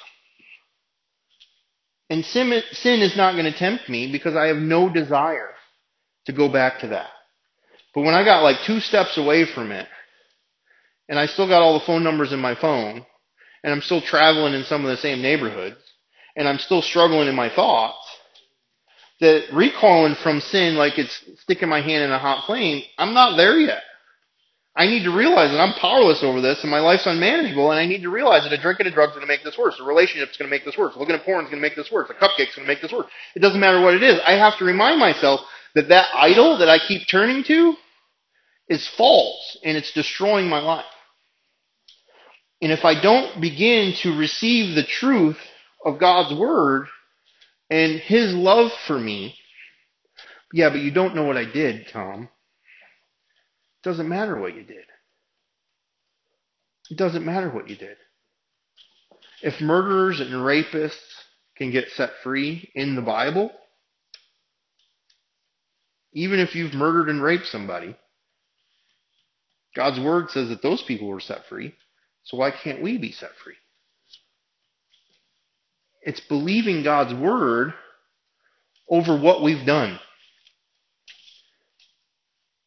[2.08, 5.50] And sin, sin is not going to tempt me because I have no desire
[6.26, 7.10] to go back to that.
[7.94, 9.86] But when I got like two steps away from it,
[11.08, 13.04] and I still got all the phone numbers in my phone,
[13.62, 15.76] and I'm still traveling in some of the same neighborhoods,
[16.36, 18.05] and I'm still struggling in my thoughts,
[19.20, 23.36] that recalling from sin like it's sticking my hand in a hot flame, I'm not
[23.36, 23.82] there yet.
[24.78, 27.86] I need to realize that I'm powerless over this and my life's unmanageable and I
[27.86, 29.80] need to realize that a drink and a drug's gonna make this worse.
[29.80, 30.94] A relationship's gonna make this worse.
[30.96, 32.10] Looking at porn's gonna make this worse.
[32.10, 33.06] A cupcake's gonna make this worse.
[33.34, 34.20] It doesn't matter what it is.
[34.26, 35.40] I have to remind myself
[35.74, 37.74] that that idol that I keep turning to
[38.68, 40.84] is false and it's destroying my life.
[42.60, 45.38] And if I don't begin to receive the truth
[45.86, 46.86] of God's word
[47.70, 49.34] and his love for me,
[50.52, 52.24] yeah, but you don't know what I did, Tom.
[52.24, 54.84] It doesn't matter what you did.
[56.90, 57.96] It doesn't matter what you did.
[59.42, 60.94] If murderers and rapists
[61.56, 63.50] can get set free in the Bible,
[66.12, 67.96] even if you've murdered and raped somebody,
[69.74, 71.74] God's word says that those people were set free.
[72.24, 73.56] So why can't we be set free?
[76.06, 77.74] It's believing God's word
[78.88, 79.98] over what we've done.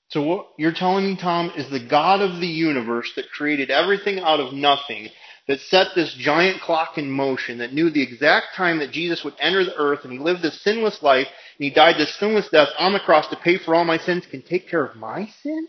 [0.10, 4.20] So what you're telling me, Tom, is the God of the universe that created everything
[4.20, 5.08] out of nothing,
[5.48, 9.36] that set this giant clock in motion, that knew the exact time that Jesus would
[9.40, 12.70] enter the earth and he lived this sinless life and he died this sinless death
[12.78, 15.68] on the cross to pay for all my sins, can take care of my sin?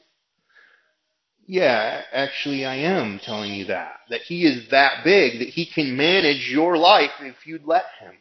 [1.52, 3.94] Yeah, actually I am telling you that.
[4.08, 8.12] That he is that big, that he can manage your life if you'd let him.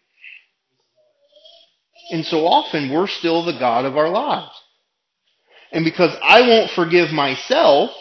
[2.10, 4.50] And so often we're still the God of our lives.
[5.72, 7.92] And because I won't forgive myself,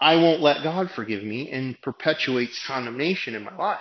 [0.00, 3.80] I won't let God forgive me and perpetuates condemnation in my life.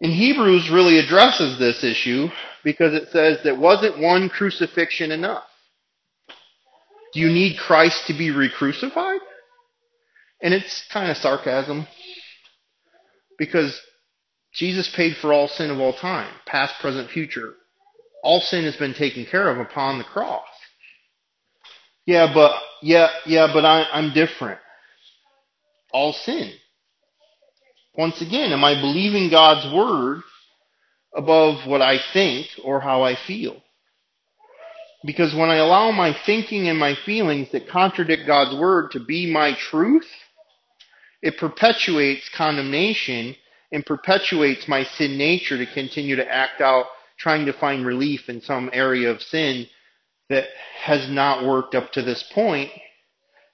[0.00, 2.28] And Hebrews really addresses this issue
[2.62, 5.47] because it says that wasn't one crucifixion enough?
[7.12, 9.20] Do you need Christ to be re-crucified?
[10.42, 11.86] And it's kind of sarcasm
[13.38, 13.80] because
[14.52, 17.54] Jesus paid for all sin of all time, past, present, future.
[18.22, 20.46] All sin has been taken care of upon the cross.
[22.06, 24.58] Yeah, but yeah, yeah, but I, I'm different.
[25.92, 26.52] All sin.
[27.94, 30.22] Once again, am I believing God's word
[31.14, 33.62] above what I think or how I feel?
[35.04, 39.30] Because when I allow my thinking and my feelings that contradict God's word to be
[39.30, 40.06] my truth,
[41.22, 43.36] it perpetuates condemnation
[43.72, 46.86] and perpetuates my sin nature to continue to act out,
[47.18, 49.66] trying to find relief in some area of sin
[50.28, 50.48] that
[50.82, 52.70] has not worked up to this point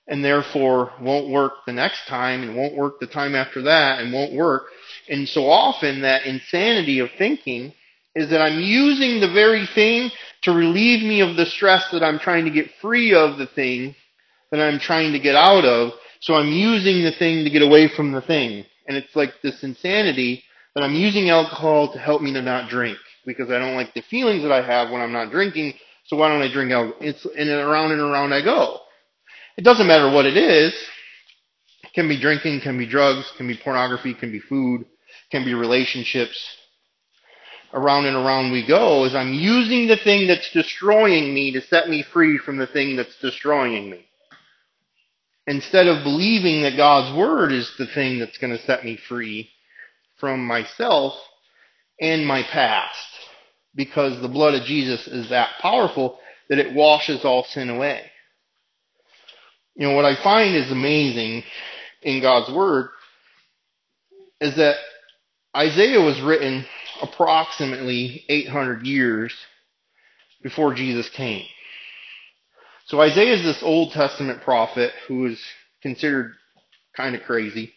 [0.07, 4.13] and therefore won't work the next time and won't work the time after that and
[4.13, 4.65] won't work.
[5.09, 7.73] And so often that insanity of thinking
[8.15, 10.11] is that I'm using the very thing
[10.45, 13.95] to relieve me of the stress that I'm trying to get free of the thing
[14.51, 15.93] that I'm trying to get out of.
[16.21, 18.65] So I'm using the thing to get away from the thing.
[18.87, 20.43] And it's like this insanity
[20.75, 24.03] that I'm using alcohol to help me to not drink because I don't like the
[24.03, 25.75] feelings that I have when I'm not drinking.
[26.07, 26.99] So why don't I drink alcohol?
[27.01, 28.81] It's and around and around I go.
[29.57, 30.75] It doesn't matter what it is.
[31.85, 34.85] It can be drinking, can be drugs, can be pornography, can be food,
[35.31, 36.37] can be relationships.
[37.75, 41.89] Around and around we go as I'm using the thing that's destroying me to set
[41.89, 44.07] me free from the thing that's destroying me.
[45.49, 49.51] Instead of believing that God's Word is the thing that's going to set me free
[50.21, 51.15] from myself
[52.01, 52.97] and my past.
[53.75, 58.03] Because the blood of Jesus is that powerful that it washes all sin away.
[59.75, 61.43] You know, what I find is amazing
[62.03, 62.91] in God's Word
[64.41, 64.77] is that
[65.57, 66.65] Isaiah was written
[67.05, 69.35] approximately 800 years
[70.43, 71.47] before Jesus came.
[72.87, 75.41] So Isaiah is this Old Testament prophet who is
[75.83, 76.35] considered
[76.97, 77.73] kind of crazy.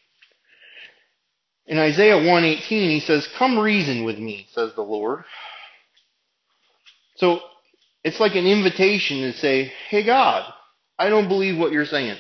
[1.66, 5.24] In Isaiah 118 he says, "Come reason with me," says the Lord.
[7.16, 7.42] So
[8.04, 10.54] it's like an invitation to say, "Hey God,
[10.98, 12.18] I don't believe what you're saying."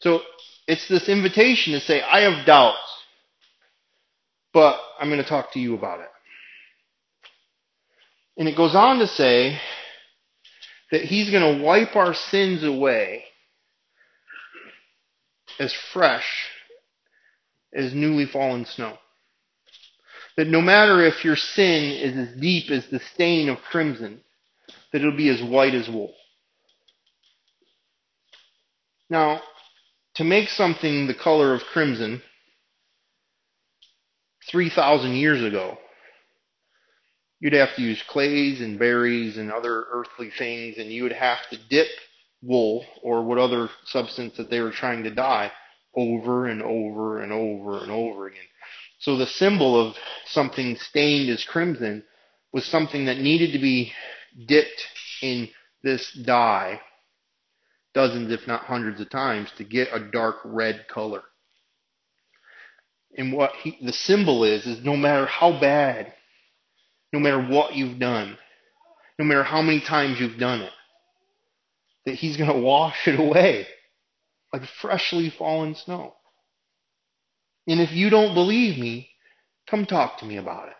[0.00, 0.22] So
[0.66, 2.97] it's this invitation to say, "I have doubts,
[4.58, 6.08] but I'm going to talk to you about it."
[8.36, 9.60] And it goes on to say
[10.90, 13.22] that he's going to wipe our sins away
[15.60, 16.48] as fresh
[17.72, 18.98] as newly fallen snow.
[20.36, 24.22] That no matter if your sin is as deep as the stain of crimson,
[24.92, 26.14] that it'll be as white as wool.
[29.08, 29.40] Now,
[30.14, 32.22] to make something the color of crimson
[34.48, 35.78] 3,000 years ago,
[37.40, 41.38] you'd have to use clays and berries and other earthly things, and you would have
[41.50, 41.88] to dip
[42.42, 45.50] wool or what other substance that they were trying to dye
[45.94, 48.40] over and over and over and over again.
[49.00, 52.04] So the symbol of something stained as crimson
[52.52, 53.92] was something that needed to be
[54.46, 54.86] dipped
[55.22, 55.48] in
[55.82, 56.80] this dye
[57.94, 61.22] dozens, if not hundreds of times to get a dark red color.
[63.18, 66.14] And what he, the symbol is, is no matter how bad,
[67.12, 68.38] no matter what you've done,
[69.18, 70.72] no matter how many times you've done it,
[72.06, 73.66] that he's going to wash it away
[74.52, 76.14] like freshly fallen snow.
[77.66, 79.10] And if you don't believe me,
[79.68, 80.74] come talk to me about it.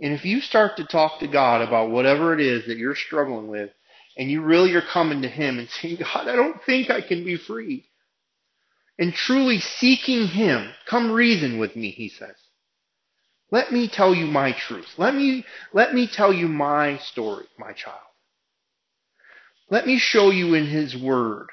[0.00, 3.48] And if you start to talk to God about whatever it is that you're struggling
[3.48, 3.70] with,
[4.16, 7.24] and you really are coming to Him and saying, God, I don't think I can
[7.24, 7.86] be free.
[8.98, 12.36] And truly seeking Him, come reason with me, He says.
[13.50, 14.88] Let me tell you my truth.
[14.96, 18.00] Let me, let me tell you my story, my child.
[19.70, 21.48] Let me show you in His Word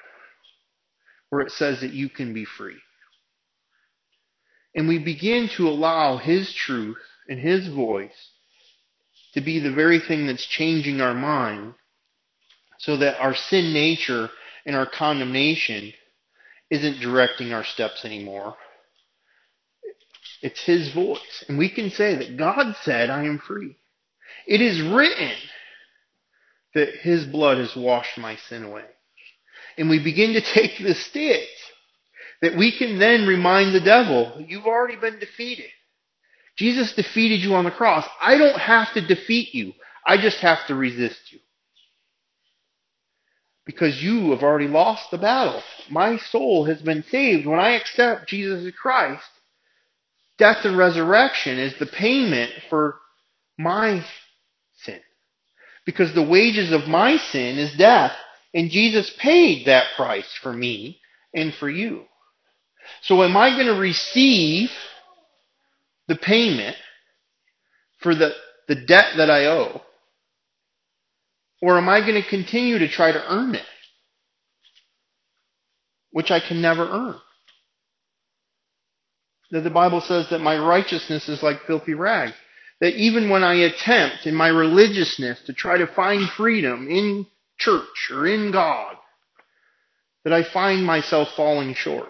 [1.29, 2.77] where it says that you can be free.
[4.75, 8.31] And we begin to allow His truth and His voice
[9.33, 11.73] to be the very thing that's changing our mind
[12.79, 14.29] so that our sin nature
[14.65, 15.93] and our condemnation
[16.74, 18.55] isn't directing our steps anymore.
[20.41, 21.45] It's His voice.
[21.47, 23.78] And we can say that God said, I am free.
[24.47, 25.32] It is written
[26.74, 28.86] that His blood has washed my sin away.
[29.78, 31.45] And we begin to take the stance
[32.41, 35.69] that we can then remind the devil, you've already been defeated.
[36.57, 38.05] Jesus defeated you on the cross.
[38.19, 39.74] I don't have to defeat you.
[40.05, 41.39] I just have to resist you.
[43.66, 45.61] Because you have already lost the battle.
[45.89, 47.45] My soul has been saved.
[47.45, 49.24] When I accept Jesus Christ,
[50.38, 52.97] death and resurrection is the payment for
[53.57, 54.05] my
[54.82, 54.99] sin.
[55.86, 58.11] Because the wages of my sin is death.
[58.53, 60.99] And Jesus paid that price for me
[61.34, 62.03] and for you.
[63.01, 64.70] So am I going to receive
[66.07, 66.76] the payment
[67.99, 68.34] for the,
[68.68, 69.82] the debt that I owe?
[71.64, 73.66] Or am I going to continue to try to earn it?
[76.11, 77.16] Which I can never earn.
[79.51, 82.34] That the Bible says that my righteousness is like filthy rags.
[82.82, 88.11] That even when I attempt in my religiousness to try to find freedom in church
[88.11, 88.97] or in God,
[90.26, 92.09] that I find myself falling short.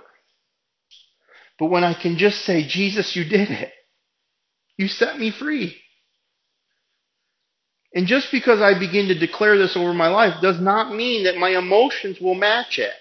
[1.60, 3.72] But when I can just say, Jesus, you did it.
[4.78, 5.78] You set me free.
[7.96, 11.38] And just because I begin to declare this over my life does not mean that
[11.38, 12.94] my emotions will match it.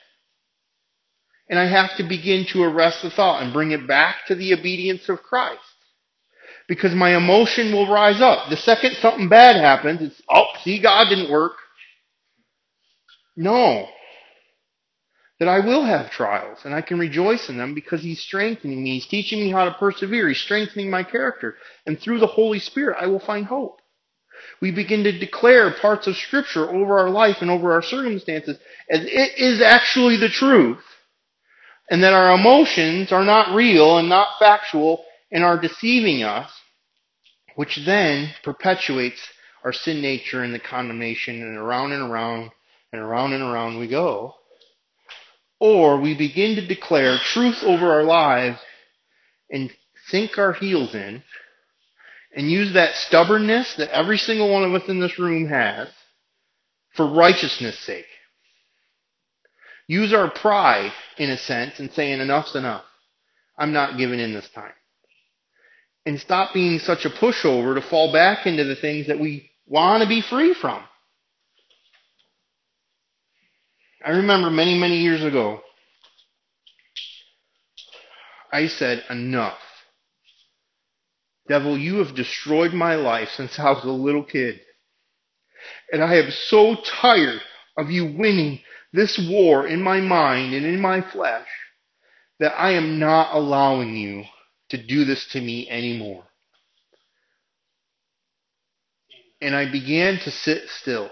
[1.48, 4.52] And I have to begin to arrest the thought and bring it back to the
[4.52, 5.60] obedience of Christ.
[6.68, 8.48] Because my emotion will rise up.
[8.48, 11.52] The second something bad happens, it's, oh, see, God didn't work.
[13.36, 13.88] No.
[15.40, 18.94] That I will have trials and I can rejoice in them because He's strengthening me.
[18.94, 20.28] He's teaching me how to persevere.
[20.28, 21.56] He's strengthening my character.
[21.84, 23.81] And through the Holy Spirit, I will find hope.
[24.62, 28.56] We begin to declare parts of Scripture over our life and over our circumstances
[28.88, 30.78] as it is actually the truth.
[31.90, 36.48] And that our emotions are not real and not factual and are deceiving us,
[37.56, 39.20] which then perpetuates
[39.64, 42.52] our sin nature and the condemnation and around and around
[42.92, 44.36] and around and around we go.
[45.58, 48.60] Or we begin to declare truth over our lives
[49.50, 49.72] and
[50.06, 51.24] sink our heels in
[52.34, 55.88] and use that stubbornness that every single one of us in this room has
[56.94, 58.06] for righteousness' sake.
[59.86, 62.84] Use our pride, in a sense, and saying enough's enough.
[63.58, 64.72] I'm not giving in this time.
[66.06, 70.02] And stop being such a pushover to fall back into the things that we want
[70.02, 70.82] to be free from.
[74.04, 75.60] I remember many, many years ago,
[78.52, 79.58] I said, enough.
[81.48, 84.60] Devil, you have destroyed my life since I was a little kid.
[85.92, 87.40] And I am so tired
[87.76, 88.60] of you winning
[88.92, 91.48] this war in my mind and in my flesh
[92.38, 94.24] that I am not allowing you
[94.70, 96.24] to do this to me anymore.
[99.40, 101.10] And I began to sit still.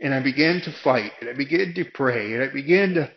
[0.00, 1.12] And I began to fight.
[1.20, 2.34] And I began to pray.
[2.34, 3.10] And I began to,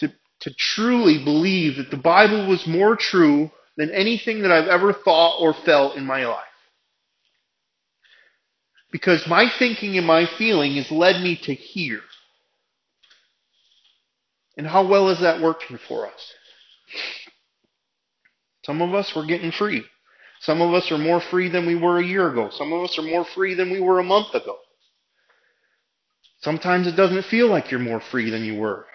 [0.00, 4.92] to, to truly believe that the Bible was more true than anything that I've ever
[4.92, 6.44] thought or felt in my life.
[8.92, 12.00] Because my thinking and my feeling has led me to here.
[14.56, 16.34] And how well is that working for us?
[18.64, 19.84] Some of us, we're getting free.
[20.40, 22.50] Some of us are more free than we were a year ago.
[22.50, 24.56] Some of us are more free than we were a month ago.
[26.42, 28.86] Sometimes it doesn't feel like you're more free than you were.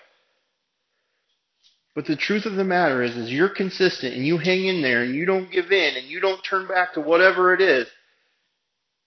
[1.95, 5.03] But the truth of the matter is, is you're consistent and you hang in there
[5.03, 7.87] and you don't give in and you don't turn back to whatever it is.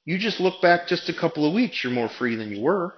[0.06, 2.94] You just look back just a couple of weeks, you're more free than you were.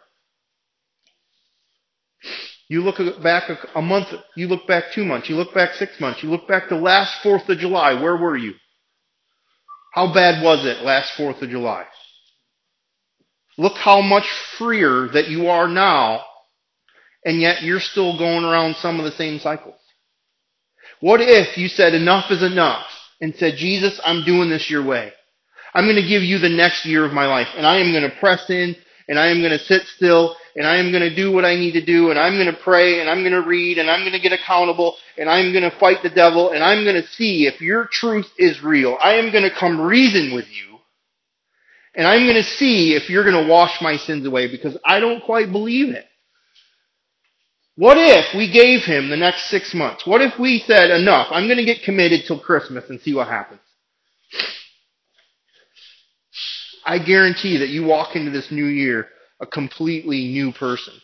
[2.68, 6.22] You look back a month, you look back two months, you look back six months,
[6.22, 8.54] you look back to last 4th of July, where were you?
[9.92, 11.84] How bad was it last 4th of July?
[13.58, 16.22] Look how much freer that you are now,
[17.24, 19.79] and yet you're still going around some of the same cycles.
[21.00, 22.86] What if you said enough is enough
[23.20, 25.12] and said, Jesus, I'm doing this your way.
[25.74, 28.08] I'm going to give you the next year of my life and I am going
[28.08, 28.76] to press in
[29.08, 31.54] and I am going to sit still and I am going to do what I
[31.54, 34.00] need to do and I'm going to pray and I'm going to read and I'm
[34.00, 37.08] going to get accountable and I'm going to fight the devil and I'm going to
[37.08, 38.98] see if your truth is real.
[39.00, 40.78] I am going to come reason with you
[41.94, 45.00] and I'm going to see if you're going to wash my sins away because I
[45.00, 46.06] don't quite believe it.
[47.76, 50.06] What if we gave him the next six months?
[50.06, 53.28] What if we said, enough, I'm going to get committed till Christmas and see what
[53.28, 53.60] happens?
[56.84, 59.08] I guarantee that you walk into this new year
[59.40, 60.94] a completely new person.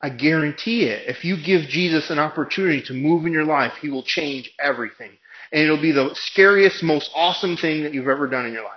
[0.00, 1.08] I guarantee it.
[1.08, 5.10] If you give Jesus an opportunity to move in your life, he will change everything.
[5.52, 8.72] And it'll be the scariest, most awesome thing that you've ever done in your life.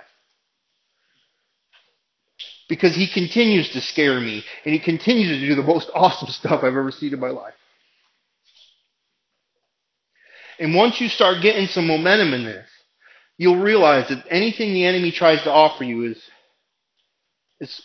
[2.70, 6.60] Because he continues to scare me, and he continues to do the most awesome stuff
[6.60, 7.54] I've ever seen in my life.
[10.60, 12.68] And once you start getting some momentum in this,
[13.38, 16.22] you'll realize that anything the enemy tries to offer you is,
[17.60, 17.82] is,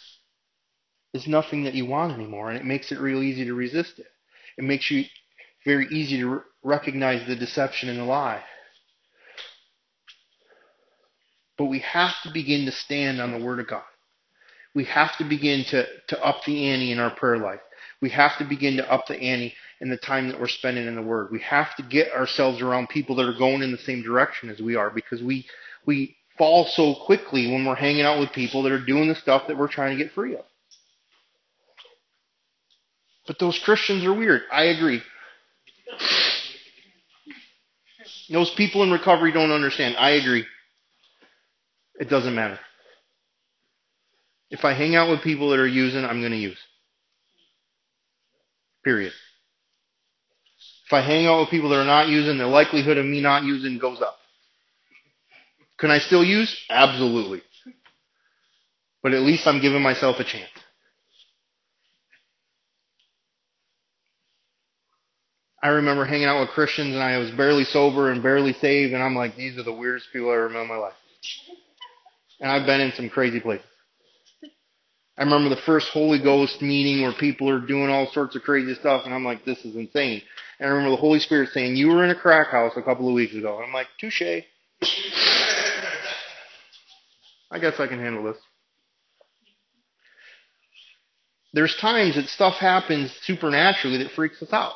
[1.16, 4.08] is nothing that you want anymore, and it makes it real easy to resist it.
[4.58, 5.06] It makes you
[5.66, 8.44] very easy to recognize the deception and the lie.
[11.58, 13.82] But we have to begin to stand on the Word of God.
[14.76, 17.62] We have to begin to, to up the ante in our prayer life.
[18.02, 20.96] We have to begin to up the ante in the time that we're spending in
[20.96, 21.30] the Word.
[21.32, 24.60] We have to get ourselves around people that are going in the same direction as
[24.60, 25.46] we are because we,
[25.86, 29.44] we fall so quickly when we're hanging out with people that are doing the stuff
[29.48, 30.44] that we're trying to get free of.
[33.28, 34.44] But those Christians are weird.
[34.52, 35.02] I agree.
[38.30, 39.96] Those people in recovery don't understand.
[39.98, 40.46] I agree.
[42.00, 42.60] It doesn't matter.
[44.50, 46.60] If I hang out with people that are using, I'm going to use.
[48.84, 49.14] Period.
[50.86, 53.44] If I hang out with people that are not using, the likelihood of me not
[53.44, 54.18] using goes up.
[55.80, 56.56] Can I still use?
[56.70, 57.42] Absolutely.
[59.02, 60.50] But at least I'm giving myself a chance.
[65.62, 69.02] I remember hanging out with Christians and I was barely sober and barely saved and
[69.02, 70.94] I'm like, these are the weirdest people I ever met in my life.
[72.40, 73.66] And I've been in some crazy places.
[75.18, 78.74] I remember the first Holy Ghost meeting where people are doing all sorts of crazy
[78.76, 80.22] stuff and I'm like, this is insane.
[80.60, 83.08] And I remember the Holy Spirit saying, you were in a crack house a couple
[83.08, 83.56] of weeks ago.
[83.56, 84.22] And I'm like, touche.
[87.52, 88.38] I guess I can handle this.
[91.54, 94.74] There's times that stuff happens supernaturally that freaks us out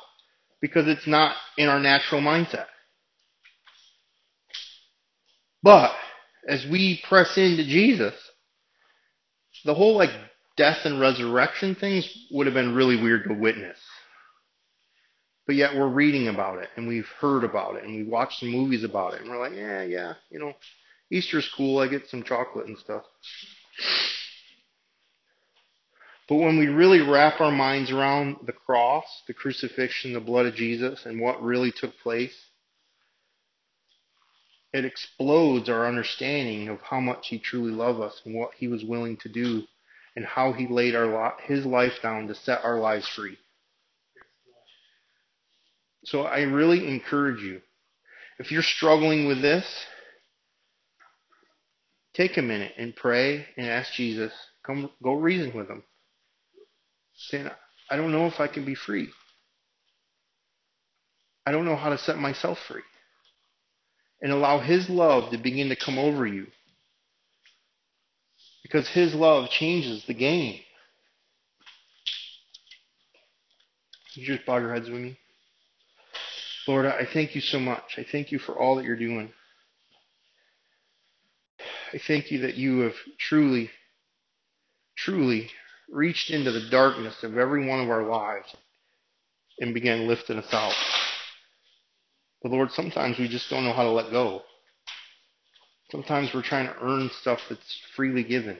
[0.62, 2.68] because it's not in our natural mindset.
[5.62, 5.92] But
[6.48, 8.14] as we press into Jesus,
[9.66, 10.12] the whole like
[10.60, 13.80] death and resurrection things would have been really weird to witness.
[15.48, 18.52] But yet we're reading about it and we've heard about it and we watched some
[18.52, 20.54] movies about it and we're like, yeah, yeah, you know,
[21.10, 21.80] Easter's cool.
[21.80, 23.04] I get some chocolate and stuff.
[26.28, 30.56] But when we really wrap our minds around the cross, the crucifixion, the blood of
[30.56, 32.36] Jesus, and what really took place,
[34.74, 38.84] it explodes our understanding of how much He truly loved us and what He was
[38.84, 39.64] willing to do
[40.16, 43.38] and how He laid our His life down to set our lives free.
[46.06, 47.62] So I really encourage you,
[48.40, 49.66] if you're struggling with this,
[52.14, 54.32] take a minute and pray and ask Jesus,
[54.66, 55.84] come go reason with him
[57.20, 57.50] saying,
[57.90, 59.10] I don't know if I can be free.
[61.46, 62.84] I don't know how to set myself free.
[64.22, 66.48] And allow His love to begin to come over you.
[68.70, 70.60] Because His love changes the game.
[74.14, 75.18] You just bow your heads with me.
[76.68, 77.96] Lord, I thank you so much.
[77.98, 79.32] I thank you for all that you're doing.
[81.92, 83.72] I thank you that you have truly,
[84.96, 85.50] truly
[85.92, 88.56] reached into the darkness of every one of our lives
[89.60, 90.76] and began lifting us out.
[92.44, 94.44] But Lord, sometimes we just don't know how to let go.
[95.92, 98.58] Sometimes we're trying to earn stuff that's freely given.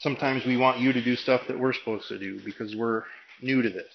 [0.00, 3.04] Sometimes we want you to do stuff that we're supposed to do because we're
[3.40, 3.92] new to this.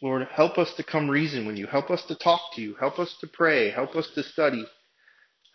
[0.00, 1.66] Lord, help us to come reason with you.
[1.66, 2.76] Help us to talk to you.
[2.76, 3.70] Help us to pray.
[3.70, 4.64] Help us to study.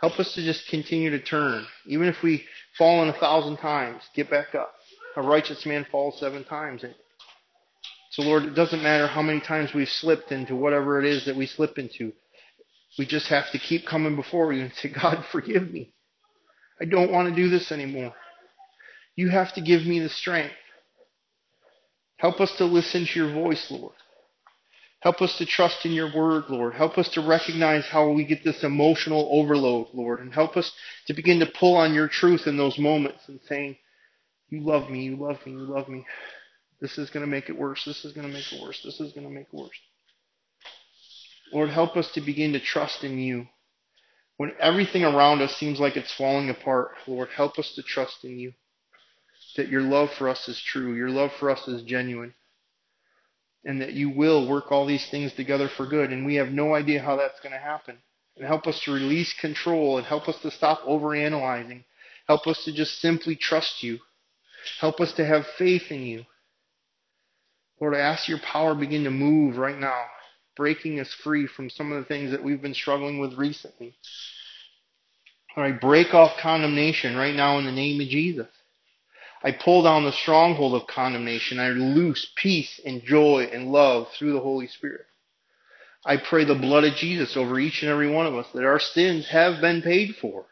[0.01, 1.65] Help us to just continue to turn.
[1.85, 2.43] Even if we
[2.77, 4.73] fall in a thousand times, get back up.
[5.15, 6.83] A righteous man falls seven times.
[8.11, 11.37] So, Lord, it doesn't matter how many times we've slipped into whatever it is that
[11.37, 12.11] we slip into.
[12.97, 15.93] We just have to keep coming before you and say, God, forgive me.
[16.79, 18.13] I don't want to do this anymore.
[19.15, 20.53] You have to give me the strength.
[22.17, 23.93] Help us to listen to your voice, Lord.
[25.01, 26.73] Help us to trust in your word, Lord.
[26.73, 30.21] Help us to recognize how we get this emotional overload, Lord.
[30.21, 30.71] And help us
[31.07, 33.75] to begin to pull on your truth in those moments and saying,
[34.47, 36.05] You love me, you love me, you love me.
[36.79, 37.83] This is going to make it worse.
[37.85, 38.81] This is going to make it worse.
[38.83, 39.77] This is going to make it worse.
[41.53, 43.47] Lord, help us to begin to trust in you.
[44.37, 48.39] When everything around us seems like it's falling apart, Lord, help us to trust in
[48.39, 48.53] you.
[49.55, 50.95] That your love for us is true.
[50.95, 52.33] Your love for us is genuine
[53.65, 56.11] and that you will work all these things together for good.
[56.11, 57.97] And we have no idea how that's going to happen.
[58.35, 61.83] And help us to release control and help us to stop overanalyzing.
[62.27, 63.99] Help us to just simply trust you.
[64.79, 66.25] Help us to have faith in you.
[67.79, 70.05] Lord, I ask your power begin to move right now,
[70.55, 73.95] breaking us free from some of the things that we've been struggling with recently.
[75.55, 78.47] Lord, I break off condemnation right now in the name of Jesus.
[79.43, 81.59] I pull down the stronghold of condemnation.
[81.59, 85.05] I loose peace and joy and love through the Holy Spirit.
[86.05, 88.79] I pray the blood of Jesus over each and every one of us that our
[88.79, 90.45] sins have been paid for.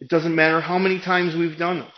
[0.00, 1.92] It doesn't matter how many times we've done them.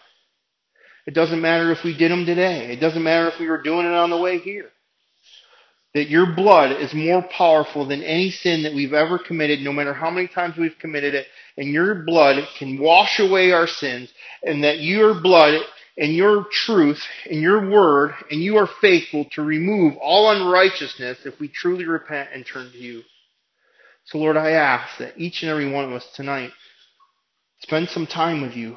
[1.07, 2.73] It doesn't matter if we did them today.
[2.73, 4.71] It doesn't matter if we were doing it on the way here.
[5.95, 9.95] That your blood is more powerful than any sin that we've ever committed, no matter
[9.95, 11.27] how many times we've committed it.
[11.57, 14.13] And your blood can wash away our sins.
[14.43, 15.61] And that your blood
[15.97, 21.39] and your truth and your word and you are faithful to remove all unrighteousness if
[21.39, 23.03] we truly repent and turn to you.
[24.07, 26.51] So Lord, I ask that each and every one of us tonight
[27.61, 28.77] spend some time with you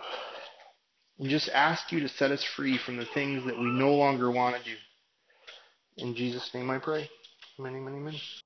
[1.19, 4.31] and just ask you to set us free from the things that we no longer
[4.31, 4.75] want to do.
[5.97, 7.09] In Jesus' name I pray.
[7.59, 8.15] Amen, amen, amen.